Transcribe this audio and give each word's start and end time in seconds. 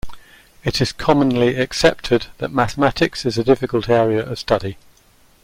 It 0.63 0.81
is 0.81 0.93
commonly 0.93 1.53
accepted 1.57 2.25
that 2.39 2.49
mathematics 2.51 3.23
is 3.23 3.37
a 3.37 3.43
difficult 3.43 3.87
area 3.87 4.25
of 4.27 4.39
study. 4.39 4.79